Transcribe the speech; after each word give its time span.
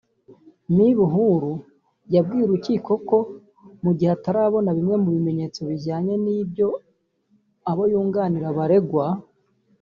Me 0.75 0.87
Buhuru 0.97 1.51
yabwiye 2.13 2.43
urukiko 2.45 2.91
ko 3.09 3.17
mu 3.83 3.91
gihe 3.97 4.11
atarabona 4.17 4.69
bimwe 4.77 4.95
mu 5.03 5.09
bimenyetso 5.15 5.59
bijyanye 5.69 6.13
n’ibyo 6.23 6.67
abo 7.69 7.83
yunganira 7.91 8.47
baregwa 8.57 9.07